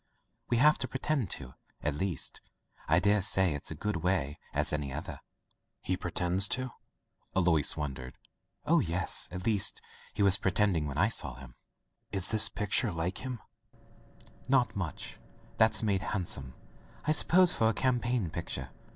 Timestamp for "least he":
9.45-10.23